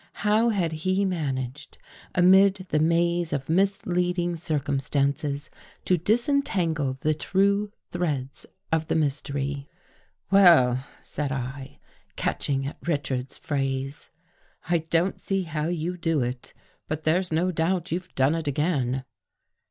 [0.25, 1.77] How had he managed,
[2.15, 5.51] amid the maze of mislead ing circumstances,
[5.85, 9.69] to disentangle the true threads of the mystery?"
[10.31, 11.77] Well," said I,
[12.15, 14.09] catching at Richard's phrase,"
[14.71, 16.55] I don't see how you do it,
[16.87, 19.05] but there's no doubt you've done it again."